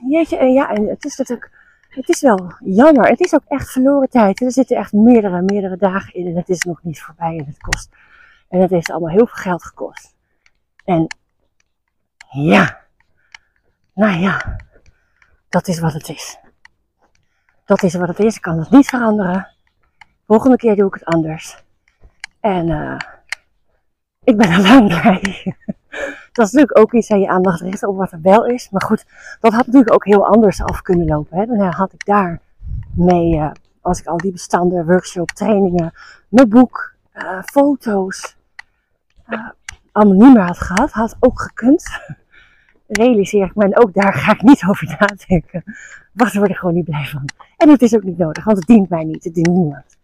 jeetje, 0.08 0.38
en 0.38 0.54
ja, 0.54 0.70
en 0.70 0.88
het 0.88 1.06
is 1.06 1.18
natuurlijk, 1.18 1.52
het 1.90 2.10
is 2.10 2.22
wel 2.22 2.54
jammer. 2.60 3.08
Het 3.08 3.20
is 3.20 3.34
ook 3.34 3.44
echt 3.48 3.72
verloren 3.72 4.10
tijd. 4.10 4.42
Er 4.42 4.52
zitten 4.52 4.78
echt 4.78 4.94
meerdere, 4.94 5.42
meerdere 5.42 5.78
dagen 5.78 6.14
in 6.14 6.28
en 6.28 6.36
het 6.36 6.50
is 6.50 6.64
nog 6.64 6.84
niet 6.84 7.02
voorbij 7.02 7.38
en 7.38 7.46
het 7.46 7.58
kost. 7.58 7.90
En 8.50 8.60
het 8.60 8.70
heeft 8.70 8.92
allemaal 8.92 9.10
heel 9.10 9.28
veel 9.28 9.44
geld 9.44 9.64
gekost. 9.64 10.16
En 10.84 11.08
Ja. 12.30 12.84
Nou 13.94 14.20
ja, 14.20 14.58
dat 15.50 15.68
is 15.68 15.80
wat 15.80 15.94
het 15.94 16.10
is. 16.10 16.38
Dat 17.66 17.84
is 17.84 17.94
wat 17.94 18.08
het 18.08 18.20
is. 18.20 18.36
Ik 18.36 18.42
kan 18.42 18.60
het 18.60 18.70
niet 18.70 18.90
veranderen. 18.90 19.55
Volgende 20.28 20.58
keer 20.58 20.76
doe 20.76 20.88
ik 20.88 20.94
het 20.94 21.06
anders. 21.06 21.64
En 22.40 22.68
uh, 22.68 22.98
ik 24.24 24.38
ben 24.38 24.50
er 24.50 24.62
lang 24.70 24.88
blij. 24.88 25.56
dat 26.32 26.46
is 26.48 26.52
natuurlijk 26.52 26.78
ook 26.78 26.94
iets 26.94 27.12
aan 27.12 27.20
je 27.20 27.28
aandacht 27.28 27.62
richten 27.62 27.90
op 27.90 27.98
wat 27.98 28.12
er 28.12 28.22
wel 28.22 28.46
is. 28.46 28.70
Maar 28.70 28.82
goed, 28.82 29.06
dat 29.40 29.54
had 29.54 29.66
natuurlijk 29.66 29.94
ook 29.94 30.06
heel 30.06 30.28
anders 30.28 30.62
af 30.62 30.82
kunnen 30.82 31.08
lopen. 31.08 31.38
Hè. 31.38 31.46
Dan 31.46 31.60
had 31.60 31.94
ik 31.94 32.06
daar 32.06 32.42
mee, 32.96 33.36
uh, 33.36 33.52
als 33.82 34.00
ik 34.00 34.08
al 34.08 34.18
die 34.18 34.32
bestanden, 34.32 34.86
workshop, 34.86 35.32
trainingen, 35.32 35.94
mijn 36.30 36.50
boek, 36.50 36.94
uh, 37.14 37.42
foto's, 37.44 38.38
allemaal 39.92 40.26
niet 40.26 40.34
meer 40.34 40.46
had 40.46 40.60
gehad, 40.60 40.92
had 40.92 41.16
ook 41.20 41.42
gekund. 41.42 41.84
Realiseer 42.88 43.46
ik 43.46 43.56
me, 43.56 43.64
en 43.64 43.78
ook 43.78 43.94
daar 43.94 44.14
ga 44.14 44.32
ik 44.32 44.42
niet 44.42 44.64
over 44.68 44.98
nadenken. 45.00 45.64
Wat 46.12 46.34
word 46.34 46.50
er 46.50 46.56
gewoon 46.56 46.76
niet 46.76 46.86
blij 46.86 47.06
van. 47.06 47.30
En 47.58 47.70
het 47.70 47.82
is 47.82 47.96
ook 47.96 48.04
niet 48.04 48.18
nodig, 48.18 48.44
want 48.44 48.58
het 48.58 48.68
dient 48.68 48.90
mij 48.90 49.04
niet, 49.04 49.24
het 49.24 49.34
dient 49.34 49.48
niemand. 49.48 49.95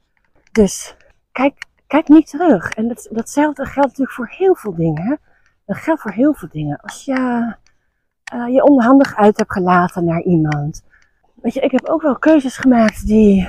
Dus 0.52 0.96
kijk, 1.32 1.66
kijk 1.88 2.08
niet 2.08 2.30
terug. 2.30 2.72
En 2.72 2.88
dat, 2.88 3.08
datzelfde 3.12 3.66
geldt 3.66 3.90
natuurlijk 3.90 4.16
voor 4.16 4.30
heel 4.38 4.56
veel 4.56 4.76
dingen. 4.76 5.20
Dat 5.66 5.78
geldt 5.78 6.02
voor 6.02 6.12
heel 6.12 6.34
veel 6.34 6.50
dingen. 6.52 6.80
Als 6.82 7.06
je 7.06 7.54
uh, 8.34 8.54
je 8.54 8.64
onhandig 8.64 9.16
uit 9.16 9.38
hebt 9.38 9.52
gelaten 9.52 10.06
naar 10.06 10.22
iemand. 10.22 10.84
Weet 11.42 11.54
je, 11.54 11.60
ik 11.60 11.72
heb 11.72 11.88
ook 11.88 12.02
wel 12.02 12.16
keuzes 12.16 12.58
gemaakt 12.58 13.06
die, 13.06 13.48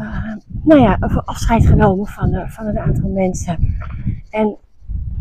uh, 0.00 0.32
nou 0.62 0.80
ja, 0.80 0.98
afscheid 1.24 1.66
genomen 1.66 2.06
van, 2.06 2.48
van 2.48 2.66
een 2.66 2.78
aantal 2.78 3.10
mensen. 3.10 3.78
En 4.30 4.56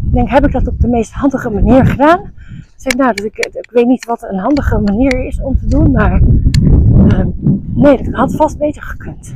ik 0.06 0.14
denk, 0.14 0.30
heb 0.30 0.46
ik 0.46 0.52
dat 0.52 0.68
op 0.68 0.80
de 0.80 0.88
meest 0.88 1.12
handige 1.12 1.50
manier 1.50 1.86
gedaan? 1.86 2.20
Ik 2.58 2.74
zeg, 2.76 2.96
nou, 2.96 3.14
dus 3.14 3.26
ik, 3.26 3.38
ik 3.38 3.70
weet 3.72 3.86
niet 3.86 4.06
wat 4.06 4.24
een 4.24 4.40
handige 4.40 4.80
manier 4.80 5.26
is 5.26 5.42
om 5.42 5.58
te 5.58 5.68
doen, 5.68 5.92
maar 5.92 6.22
uh, 6.22 7.26
nee, 7.74 8.04
dat 8.04 8.14
had 8.14 8.36
vast 8.36 8.58
beter 8.58 8.82
gekund. 8.82 9.36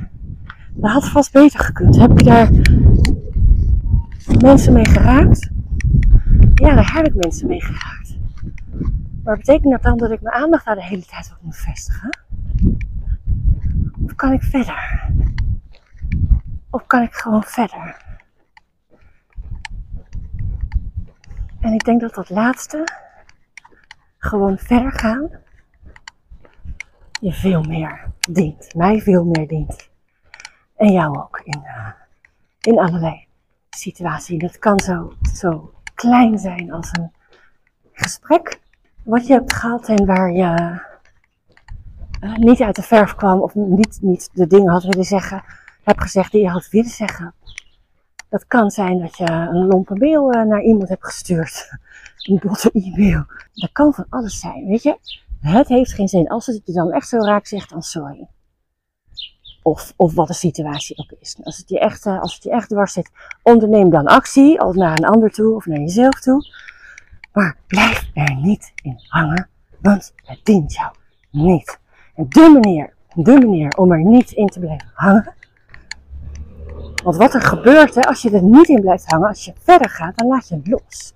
Dat 0.81 0.91
had 0.91 1.09
vast 1.09 1.31
beter 1.31 1.59
gekund. 1.59 1.95
Heb 1.95 2.19
je 2.19 2.23
daar 2.23 2.50
mensen 4.41 4.73
mee 4.73 4.85
geraakt? 4.85 5.50
Ja, 6.55 6.75
daar 6.75 6.93
heb 6.93 7.07
ik 7.07 7.15
mensen 7.15 7.47
mee 7.47 7.61
geraakt. 7.61 8.17
Maar 9.23 9.38
betekent 9.38 9.71
dat 9.71 9.83
dan 9.83 9.97
dat 9.97 10.11
ik 10.11 10.21
mijn 10.21 10.35
aandacht 10.35 10.65
daar 10.65 10.75
de 10.75 10.83
hele 10.83 11.05
tijd 11.05 11.31
op 11.31 11.38
moet 11.41 11.55
vestigen? 11.55 12.17
Of 14.05 14.15
kan 14.15 14.31
ik 14.31 14.43
verder? 14.43 15.09
Of 16.69 16.88
kan 16.88 17.01
ik 17.01 17.13
gewoon 17.13 17.43
verder? 17.43 18.05
En 21.59 21.73
ik 21.73 21.83
denk 21.83 22.01
dat 22.01 22.13
dat 22.13 22.29
laatste, 22.29 22.88
gewoon 24.17 24.57
verder 24.57 24.91
gaan, 24.91 25.29
je 27.19 27.33
veel 27.33 27.63
meer 27.63 28.11
dient. 28.29 28.75
Mij 28.75 29.01
veel 29.01 29.25
meer 29.25 29.47
dient. 29.47 29.90
En 30.81 30.91
jou 30.91 31.17
ook 31.17 31.41
in, 31.43 31.63
in 32.61 32.79
allerlei 32.79 33.27
situaties. 33.69 34.39
Dat 34.39 34.59
kan 34.59 34.79
zo, 34.79 35.13
zo 35.33 35.73
klein 35.95 36.38
zijn 36.38 36.71
als 36.71 36.89
een 36.91 37.11
gesprek 37.91 38.59
wat 39.03 39.27
je 39.27 39.33
hebt 39.33 39.53
gehad 39.53 39.89
en 39.89 40.05
waar 40.05 40.31
je 40.31 40.79
uh, 42.21 42.35
niet 42.35 42.61
uit 42.61 42.75
de 42.75 42.81
verf 42.81 43.15
kwam 43.15 43.41
of 43.41 43.55
niet, 43.55 43.97
niet 44.01 44.29
de 44.33 44.47
dingen 44.47 44.71
had 44.71 44.83
willen 44.83 45.03
zeggen, 45.03 45.43
hebt 45.83 46.01
gezegd 46.01 46.31
die 46.31 46.41
je 46.41 46.50
had 46.50 46.69
willen 46.69 46.89
zeggen. 46.89 47.33
Dat 48.29 48.47
kan 48.47 48.71
zijn 48.71 49.00
dat 49.00 49.17
je 49.17 49.25
een 49.25 49.67
lompe 49.67 49.95
mail 49.95 50.35
uh, 50.35 50.43
naar 50.43 50.61
iemand 50.61 50.89
hebt 50.89 51.05
gestuurd. 51.05 51.69
Een 52.29 52.39
botte 52.43 52.71
e-mail. 52.71 53.25
Dat 53.53 53.71
kan 53.71 53.93
van 53.93 54.05
alles 54.09 54.39
zijn, 54.39 54.65
weet 54.65 54.83
je. 54.83 54.97
Het 55.39 55.67
heeft 55.67 55.93
geen 55.93 56.07
zin. 56.07 56.27
Als 56.27 56.45
het 56.45 56.61
je 56.65 56.73
dan 56.73 56.91
echt 56.91 57.07
zo 57.07 57.17
raakt 57.17 57.47
zegt, 57.47 57.69
dan 57.69 57.81
sorry. 57.81 58.27
Of, 59.61 59.93
of 59.95 60.13
wat 60.13 60.27
de 60.27 60.33
situatie 60.33 60.97
ook 60.97 61.11
is. 61.19 61.37
Als 61.43 61.57
het 61.57 61.69
je 61.69 61.79
echt, 61.79 62.05
uh, 62.05 62.21
als 62.21 62.33
het 62.33 62.43
je 62.43 62.51
echt 62.51 62.69
dwars 62.69 62.93
zit, 62.93 63.11
onderneem 63.41 63.89
dan 63.89 64.05
actie. 64.05 64.59
Of 64.59 64.75
naar 64.75 64.97
een 64.97 65.05
ander 65.05 65.31
toe 65.31 65.55
of 65.55 65.65
naar 65.65 65.79
jezelf 65.79 66.19
toe. 66.19 66.45
Maar 67.33 67.57
blijf 67.67 68.09
er 68.13 68.35
niet 68.35 68.71
in 68.83 68.99
hangen, 69.07 69.49
want 69.81 70.13
het 70.15 70.39
dient 70.43 70.73
jou 70.73 70.91
niet. 71.31 71.79
En 72.15 72.25
de 72.29 72.49
manier, 72.53 72.93
de 73.13 73.39
manier 73.39 73.77
om 73.77 73.91
er 73.91 74.03
niet 74.03 74.31
in 74.31 74.47
te 74.47 74.59
blijven 74.59 74.91
hangen. 74.93 75.33
Want 77.03 77.15
wat 77.15 77.33
er 77.33 77.41
gebeurt 77.41 77.95
hè, 77.95 78.01
als 78.01 78.21
je 78.21 78.31
er 78.31 78.43
niet 78.43 78.67
in 78.67 78.81
blijft 78.81 79.11
hangen, 79.11 79.27
als 79.27 79.45
je 79.45 79.53
verder 79.63 79.89
gaat, 79.89 80.17
dan 80.17 80.27
laat 80.27 80.47
je 80.47 80.59
los. 80.63 81.13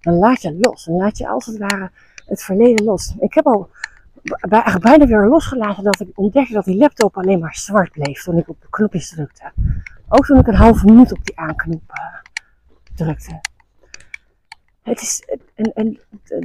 Dan 0.00 0.14
laat 0.14 0.42
je 0.42 0.58
los. 0.60 0.84
Dan 0.84 0.96
laat 0.96 1.18
je 1.18 1.28
als 1.28 1.46
het 1.46 1.58
ware 1.58 1.90
het 2.26 2.42
verleden 2.42 2.84
los. 2.84 3.14
Ik 3.18 3.34
heb 3.34 3.46
al 3.46 3.68
eigenlijk 4.22 4.84
bijna 4.84 5.06
weer 5.06 5.28
losgelaten 5.28 5.84
dat 5.84 6.00
ik 6.00 6.18
ontdekte 6.18 6.52
dat 6.52 6.64
die 6.64 6.76
laptop 6.76 7.16
alleen 7.16 7.38
maar 7.38 7.54
zwart 7.54 7.92
bleef 7.92 8.22
toen 8.22 8.38
ik 8.38 8.48
op 8.48 8.60
de 8.60 8.66
knopjes 8.70 9.08
drukte. 9.08 9.52
Ook 10.08 10.26
toen 10.26 10.38
ik 10.38 10.46
een 10.46 10.54
halve 10.54 10.84
minuut 10.84 11.12
op 11.12 11.24
die 11.24 11.38
aanknop 11.38 11.82
uh, 11.90 12.32
drukte. 12.94 13.40
Het 14.82 15.00
is 15.00 15.22
een, 15.54 15.70
een, 15.74 16.00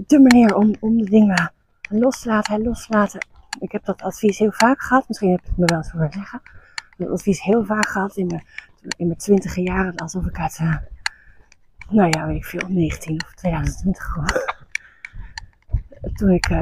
de 0.08 0.20
manier 0.20 0.56
om, 0.56 0.76
om 0.80 0.98
de 0.98 1.10
dingen 1.10 1.52
los 1.90 2.22
te 2.22 2.30
laten 2.30 2.56
en 2.56 2.64
los 2.64 2.86
te 2.86 2.94
laten. 2.94 3.26
Ik 3.60 3.72
heb 3.72 3.86
dat 3.86 4.02
advies 4.02 4.38
heel 4.38 4.52
vaak 4.52 4.82
gehad. 4.82 5.08
Misschien 5.08 5.32
heb 5.32 5.40
ik 5.40 5.46
het 5.46 5.58
me 5.58 5.66
wel 5.66 5.78
eens 5.78 5.92
horen 5.92 6.12
zeggen. 6.12 6.42
Dat 6.98 7.10
advies 7.10 7.42
heel 7.42 7.66
vaak 7.66 7.88
gehad 7.88 8.16
in 8.16 8.28
mijn, 8.28 8.46
in 8.98 9.08
mijn 9.08 9.20
twintige 9.20 9.62
jaren. 9.62 9.96
Alsof 9.96 10.26
ik 10.26 10.40
uit, 10.40 10.60
uh, 10.62 10.78
nou 11.90 12.10
ja, 12.10 12.28
weet 12.28 12.36
ik 12.36 12.46
veel, 12.46 12.68
19 12.68 13.24
of 13.26 13.34
2020 13.34 14.04
gewoon. 14.04 14.32
Toen 16.18 16.30
ik 16.30 16.50
uh, 16.50 16.62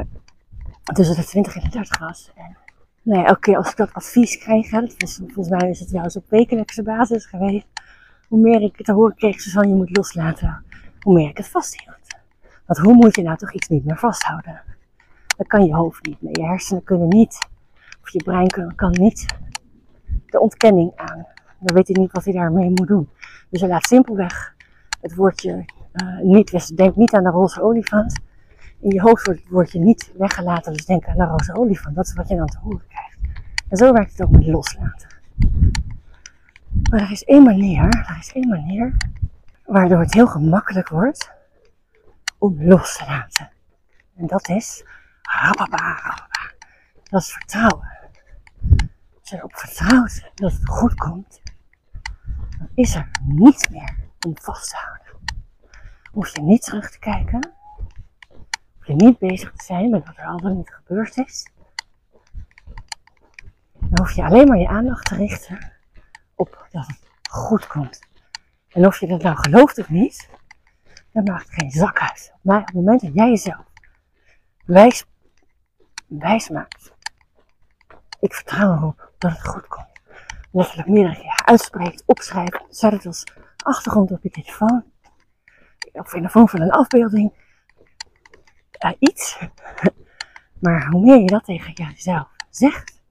tussen 0.83 1.15
de 1.15 1.23
20 1.23 1.55
en 1.55 1.61
de 1.61 1.69
30 1.69 1.99
was. 1.99 2.31
En 2.35 2.57
nou 3.01 3.21
ja, 3.21 3.27
elke 3.27 3.39
keer 3.39 3.57
als 3.57 3.69
ik 3.69 3.77
dat 3.77 3.93
advies 3.93 4.37
kreeg, 4.37 4.71
hè, 4.71 4.87
volgens 5.07 5.49
mij 5.49 5.69
is 5.69 5.79
het 5.79 5.93
eens 5.93 6.15
op 6.15 6.29
wekelijkse 6.29 6.83
basis 6.83 7.25
geweest. 7.25 7.67
Hoe 8.27 8.39
meer 8.39 8.61
ik 8.61 8.85
te 8.85 8.91
horen 8.91 9.15
kreeg, 9.15 9.51
van 9.51 9.69
je 9.69 9.75
moet 9.75 9.97
loslaten, 9.97 10.65
hoe 10.99 11.13
meer 11.13 11.29
ik 11.29 11.37
het 11.37 11.47
vasthield. 11.47 11.95
Want 12.65 12.79
hoe 12.79 12.93
moet 12.93 13.15
je 13.15 13.21
nou 13.21 13.37
toch 13.37 13.53
iets 13.53 13.67
niet 13.67 13.85
meer 13.85 13.97
vasthouden? 13.97 14.61
Dat 15.37 15.47
kan 15.47 15.65
je 15.65 15.75
hoofd 15.75 16.05
niet 16.05 16.21
meer. 16.21 16.39
Je 16.39 16.45
hersenen 16.45 16.83
kunnen 16.83 17.07
niet, 17.07 17.47
of 18.01 18.09
je 18.09 18.23
brein 18.23 18.47
kan, 18.47 18.75
kan 18.75 18.91
niet 18.91 19.25
de 20.25 20.39
ontkenning 20.39 20.91
aan. 20.95 21.27
Dan 21.59 21.75
weet 21.75 21.87
hij 21.87 21.95
niet 21.99 22.11
wat 22.11 22.23
hij 22.23 22.33
daarmee 22.33 22.69
moet 22.69 22.87
doen. 22.87 23.09
Dus 23.49 23.61
hij 23.61 23.69
laat 23.69 23.85
simpelweg 23.85 24.55
het 25.01 25.15
woordje 25.15 25.65
uh, 25.93 26.19
niet, 26.19 26.77
denk 26.77 26.95
niet 26.95 27.13
aan 27.13 27.23
de 27.23 27.29
roze 27.29 27.61
olifant. 27.61 28.19
In 28.83 28.93
je 28.93 29.01
hoofd 29.01 29.27
het 29.27 29.49
woordje 29.49 29.79
niet 29.79 30.11
weggelaten, 30.17 30.73
dus 30.73 30.85
denk 30.85 31.05
aan 31.05 31.17
de 31.17 31.23
roze 31.23 31.55
olifant. 31.55 31.95
Dat 31.95 32.05
is 32.05 32.13
wat 32.13 32.27
je 32.27 32.35
dan 32.35 32.47
te 32.47 32.57
horen 32.57 32.87
krijgt. 32.87 33.17
En 33.69 33.77
zo 33.77 33.93
werkt 33.93 34.11
het 34.11 34.21
ook 34.21 34.31
met 34.31 34.45
loslaten. 34.45 35.07
Maar 36.89 36.99
er 36.99 37.11
is 37.11 37.23
één 37.23 37.43
manier, 37.43 37.83
er 37.83 38.17
is 38.19 38.33
één 38.33 38.47
manier 38.47 38.97
waardoor 39.65 39.99
het 39.99 40.13
heel 40.13 40.27
gemakkelijk 40.27 40.89
wordt 40.89 41.31
om 42.37 42.63
los 42.63 42.97
te 42.97 43.05
laten. 43.05 43.51
En 44.15 44.27
dat 44.27 44.49
is 44.49 44.85
Dat 47.03 47.21
is 47.21 47.31
vertrouwen. 47.31 47.87
Als 49.19 49.29
je 49.29 49.35
erop 49.35 49.55
vertrouwt 49.55 50.31
dat 50.35 50.51
het 50.51 50.69
goed 50.69 50.95
komt, 50.95 51.41
dan 52.57 52.69
is 52.75 52.95
er 52.95 53.09
niets 53.23 53.69
meer 53.69 53.95
om 54.25 54.33
vast 54.41 54.69
te 54.69 54.75
houden. 54.75 55.37
Hoef 56.11 56.35
je 56.35 56.41
niet 56.41 56.61
terug 56.61 56.91
te 56.91 56.99
kijken. 56.99 57.52
Je 58.85 58.93
niet 58.93 59.17
bezig 59.17 59.51
te 59.51 59.63
zijn 59.63 59.89
met 59.89 60.05
wat 60.05 60.17
er 60.17 60.25
al 60.25 60.39
dan 60.39 60.57
niet 60.57 60.73
gebeurd 60.73 61.17
is. 61.17 61.47
Dan 63.73 63.99
hoef 63.99 64.11
je 64.11 64.23
alleen 64.23 64.47
maar 64.47 64.57
je 64.57 64.67
aandacht 64.67 65.05
te 65.05 65.15
richten 65.15 65.71
op 66.35 66.67
dat 66.71 66.87
het 66.87 66.99
goed 67.29 67.67
komt. 67.67 67.99
En 68.69 68.85
of 68.85 68.99
je 68.99 69.07
dat 69.07 69.21
nou 69.21 69.35
gelooft 69.35 69.79
of 69.79 69.89
niet, 69.89 70.29
dat 71.11 71.27
maakt 71.27 71.49
geen 71.49 71.71
zak 71.71 71.99
uit. 71.99 72.33
Maar 72.41 72.59
op 72.59 72.65
het 72.65 72.75
moment 72.75 73.01
dat 73.01 73.13
jij 73.13 73.29
jezelf 73.29 73.65
wijs, 74.65 75.05
wijs 76.07 76.49
maakt, 76.49 76.93
ik 78.19 78.33
vertrouw 78.33 78.73
erop 78.73 79.11
dat 79.17 79.31
het 79.31 79.47
goed 79.47 79.67
komt. 79.67 79.91
Letterlijk 80.51 80.87
meerdere 80.87 81.15
keer 81.15 81.41
uitspreekt, 81.45 82.03
opschrijft, 82.05 82.63
zet 82.69 82.91
het 82.91 83.05
als 83.05 83.23
achtergrond 83.57 84.11
op 84.11 84.23
je 84.23 84.29
telefoon. 84.29 84.83
Of 85.91 86.13
in 86.13 86.21
de 86.21 86.29
vorm 86.29 86.49
van 86.49 86.61
een 86.61 86.71
afbeelding. 86.71 87.42
Iets. 88.99 89.39
Maar 90.59 90.87
hoe 90.89 91.01
meer 91.01 91.19
je 91.19 91.27
dat 91.27 91.43
tegen 91.43 91.73
jezelf 91.73 92.27
zegt, 92.49 93.01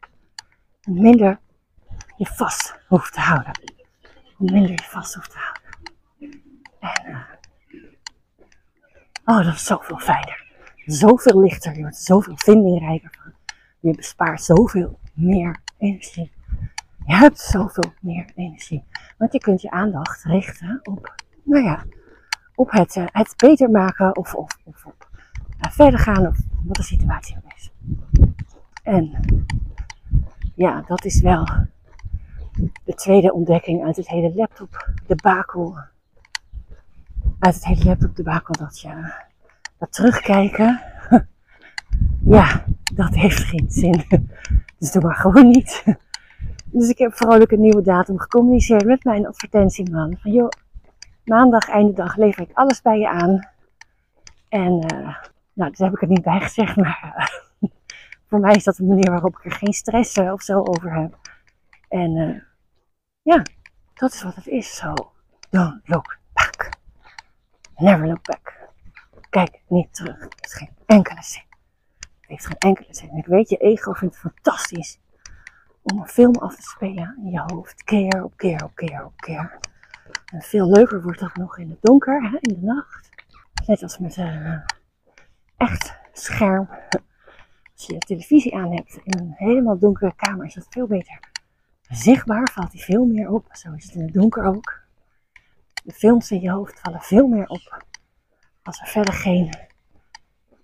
hoe 0.83 1.01
minder 1.01 1.41
je 2.17 2.27
vast 2.27 2.79
hoeft 2.89 3.13
te 3.13 3.21
houden. 3.21 3.53
Hoe 4.37 4.51
minder 4.51 4.71
je 4.71 4.83
vast 4.83 5.15
hoeft 5.15 5.31
te 5.31 5.39
houden. 5.39 5.63
En 6.81 7.11
uh, 7.11 7.19
oh, 9.25 9.45
dat 9.45 9.55
is 9.55 9.65
zoveel 9.65 9.99
fijner. 9.99 10.45
Zoveel 10.85 11.41
lichter. 11.41 11.75
Je 11.75 11.81
wordt 11.81 11.97
zoveel 11.97 12.37
vindingrijker. 12.37 13.35
Je 13.81 13.95
bespaart 13.95 14.43
zoveel 14.43 14.99
meer 15.15 15.61
energie. 15.79 16.33
Je 17.07 17.15
hebt 17.15 17.39
zoveel 17.39 17.93
meer 18.01 18.31
energie. 18.35 18.85
Want 19.19 19.33
je 19.33 19.39
kunt 19.39 19.63
je 19.63 19.71
aandacht 19.71 20.25
richten 20.25 20.81
op, 20.83 21.15
nou 21.43 21.65
ja, 21.65 21.85
op 22.55 22.71
het, 22.71 22.97
eh, 22.97 23.05
het 23.07 23.35
beter 23.37 23.71
maken 23.71 24.17
of, 24.17 24.35
of, 24.35 24.59
of 24.65 24.87
op 24.87 25.12
eh, 25.63 25.71
verder 25.71 26.01
gaan 26.01 26.27
of 26.27 26.37
wat 26.65 26.77
de 26.77 26.83
situatie 26.83 27.37
is. 27.57 27.71
En 28.83 29.11
ja, 30.55 30.83
dat 30.87 31.05
is 31.05 31.21
wel 31.21 31.47
de 32.85 32.95
tweede 32.95 33.33
ontdekking 33.33 33.85
uit 33.85 33.97
het 33.97 34.09
hele 34.09 34.35
laptop 34.35 34.89
debakel. 35.07 35.79
Uit 37.39 37.55
het 37.55 37.65
hele 37.65 37.85
laptop 37.85 38.17
debakel 38.17 38.55
dat 38.55 38.81
je 38.81 39.13
dat 39.79 39.93
terugkijken. 39.93 40.81
Ja, 42.25 42.65
dat 42.95 43.15
heeft 43.15 43.43
geen 43.43 43.71
zin. 43.71 44.05
Dus 44.79 44.93
doe 44.93 45.03
maar 45.03 45.15
gewoon 45.15 45.49
niet. 45.49 45.85
Dus 46.73 46.89
ik 46.89 46.99
heb 46.99 47.15
vrolijk 47.15 47.51
een 47.51 47.61
nieuwe 47.61 47.83
datum 47.83 48.19
gecommuniceerd 48.19 48.85
met 48.85 49.05
mijn 49.05 49.27
advertentieman. 49.27 50.17
Van 50.19 50.33
joh, 50.33 50.49
maandag, 51.25 51.69
einde 51.69 51.93
dag, 51.93 52.17
lever 52.17 52.43
ik 52.43 52.51
alles 52.53 52.83
bij 52.83 52.99
je 52.99 53.09
aan. 53.09 53.49
En 54.49 54.95
uh, 54.95 55.17
nou, 55.53 55.71
dat 55.71 55.79
heb 55.79 55.93
ik 55.93 56.03
er 56.03 56.09
niet 56.09 56.23
bij 56.23 56.41
gezegd, 56.41 56.77
maar 56.77 57.15
uh, 57.61 57.69
voor 58.29 58.41
mij 58.41 58.55
is 58.55 58.65
dat 58.65 58.79
een 58.79 58.87
manier 58.87 59.11
waarop 59.11 59.37
ik 59.39 59.45
er 59.45 59.53
geen 59.53 59.73
stress 59.73 60.17
uh, 60.17 60.33
of 60.33 60.43
zo 60.43 60.59
over 60.59 60.95
heb. 60.95 61.19
En 61.89 62.45
ja, 63.23 63.43
dat 63.95 64.13
is 64.13 64.23
wat 64.23 64.35
het 64.35 64.47
is. 64.47 64.77
Zo, 64.77 64.95
so, 64.97 65.13
don't 65.51 65.81
look 65.89 66.19
back. 66.33 66.69
Never 67.77 68.07
look 68.07 68.23
back. 68.23 68.71
Kijk 69.31 69.61
niet 69.69 69.95
terug. 69.95 70.21
Het 70.21 70.35
heeft 70.41 70.55
geen 70.55 70.77
enkele 70.87 71.23
zin. 71.23 71.43
Het 71.99 72.31
heeft 72.31 72.47
geen 72.47 72.59
enkele 72.59 72.95
zin. 72.95 73.17
Ik 73.17 73.27
weet, 73.27 73.49
je 73.49 73.57
ego 73.57 73.93
vindt 73.93 74.15
het 74.15 74.33
fantastisch 74.33 75.01
om 75.83 75.99
een 75.99 76.09
film 76.09 76.35
af 76.35 76.57
te 76.57 76.63
spelen 76.63 77.19
in 77.25 77.31
je 77.31 77.43
hoofd. 77.47 77.85
Keer 77.85 78.25
op 78.25 78.37
keer 78.37 78.65
op 78.65 78.75
keer 78.75 79.05
op 79.05 79.17
keer. 79.17 79.59
En 80.33 80.43
veel 80.43 80.71
leuker 80.71 81.03
wordt 81.03 81.21
dat 81.21 81.37
nog 81.37 81.59
in 81.59 81.71
het 81.71 81.83
donker, 81.83 82.39
in 82.41 82.55
de 82.55 82.67
nacht. 82.67 83.09
Net 83.67 83.83
als 83.83 83.99
met 83.99 84.17
echt 85.63 85.95
scherm. 86.13 86.69
Als 87.73 87.87
je 87.87 87.99
televisie 87.99 88.57
aan 88.57 88.75
hebt 88.75 89.01
in 89.05 89.19
een 89.19 89.35
helemaal 89.37 89.79
donkere 89.79 90.15
kamer 90.15 90.47
is 90.47 90.55
dat 90.55 90.67
veel 90.71 90.87
beter 90.87 91.19
zichtbaar. 91.89 92.51
Valt 92.53 92.73
hij 92.73 92.81
veel 92.81 93.05
meer 93.05 93.31
op. 93.31 93.47
Zo 93.53 93.73
is 93.73 93.85
het 93.85 93.95
in 93.95 94.03
het 94.03 94.13
donker 94.13 94.45
ook. 94.45 94.81
De 95.85 95.93
films 95.93 96.31
in 96.31 96.41
je 96.41 96.51
hoofd 96.51 96.81
vallen 96.81 97.01
veel 97.01 97.27
meer 97.27 97.47
op. 97.47 97.85
Als 98.63 98.81
er 98.81 98.87
verder 98.87 99.15
geen 99.15 99.55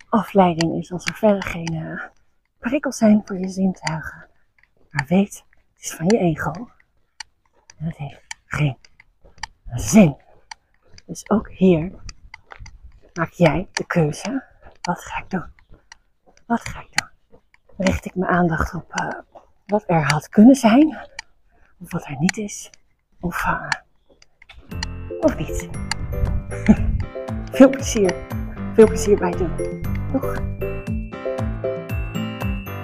afleiding 0.08 0.78
is. 0.78 0.92
Als 0.92 1.04
er 1.04 1.14
verder 1.14 1.42
geen 1.42 1.74
uh, 1.74 2.02
prikkels 2.58 2.96
zijn 2.96 3.22
voor 3.24 3.38
je 3.38 3.48
zintuigen. 3.48 4.26
Maar 4.90 5.06
weet, 5.06 5.44
het 5.74 5.84
is 5.84 5.92
van 5.92 6.06
je 6.06 6.18
ego. 6.18 6.52
En 7.76 7.86
het 7.86 7.96
heeft 7.96 8.20
geen 8.46 8.76
zin. 9.74 10.16
Dus 11.06 11.30
ook 11.30 11.50
hier 11.50 11.92
maak 13.12 13.32
jij 13.32 13.68
de 13.72 13.86
keuze. 13.86 14.47
Wat 14.82 15.00
ga 15.00 15.18
ik 15.18 15.30
doen? 15.30 15.44
Wat 16.46 16.60
ga 16.60 16.80
ik 16.80 16.88
doen? 16.92 17.40
Richt 17.76 18.04
ik 18.04 18.14
mijn 18.14 18.30
aandacht 18.30 18.74
op 18.74 18.92
uh, 19.00 19.08
wat 19.66 19.84
er 19.86 20.04
had 20.04 20.28
kunnen 20.28 20.54
zijn? 20.54 20.98
Of 21.78 21.92
wat 21.92 22.06
er 22.06 22.16
niet 22.18 22.36
is? 22.36 22.70
Of, 23.20 23.44
uh, 23.44 23.68
of 25.20 25.36
niet? 25.36 25.68
Veel 27.56 27.68
plezier. 27.68 28.14
Veel 28.74 28.86
plezier 28.86 29.18
bij 29.18 29.30
doen. 29.30 29.82
Doeg! 30.12 30.36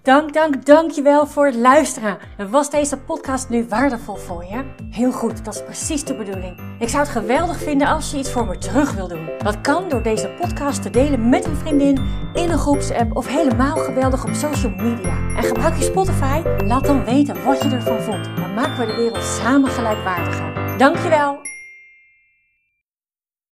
Dank, 0.02 0.32
dank, 0.32 0.66
dankjewel 0.66 1.26
voor 1.26 1.46
het 1.46 1.54
luisteren. 1.54 2.18
En 2.36 2.50
was 2.50 2.70
deze 2.70 2.98
podcast 2.98 3.48
nu 3.48 3.66
waardevol 3.68 4.16
voor 4.16 4.44
je? 4.44 4.64
Heel 4.90 5.12
goed, 5.12 5.44
dat 5.44 5.54
is 5.54 5.64
precies 5.64 6.04
de 6.04 6.14
bedoeling. 6.14 6.73
Ik 6.84 6.90
zou 6.90 7.02
het 7.02 7.12
geweldig 7.12 7.58
vinden 7.58 7.86
als 7.86 8.10
je 8.10 8.18
iets 8.18 8.30
voor 8.30 8.46
me 8.46 8.58
terug 8.58 8.92
wil 8.92 9.08
doen. 9.08 9.28
Dat 9.38 9.60
kan 9.60 9.88
door 9.88 10.02
deze 10.02 10.28
podcast 10.40 10.82
te 10.82 10.90
delen 10.90 11.28
met 11.28 11.44
een 11.44 11.56
vriendin, 11.56 11.98
in 12.32 12.50
een 12.50 12.58
groepsapp 12.58 13.16
of 13.16 13.26
helemaal 13.26 13.76
geweldig 13.76 14.24
op 14.24 14.34
social 14.34 14.72
media. 14.76 15.16
En 15.36 15.42
gebruik 15.42 15.76
je 15.76 15.84
Spotify? 15.84 16.42
Laat 16.64 16.85
dan 16.85 17.04
weten 17.04 17.44
wat 17.44 17.62
je 17.62 17.68
ervan 17.68 18.00
vond. 18.00 18.24
Dan 18.24 18.54
maken 18.54 18.78
we 18.78 18.87
de 18.87 18.96
wereld 18.96 19.24
samen 19.24 19.70
gelijkwaardiger. 19.70 20.78
Dankjewel. 20.78 21.43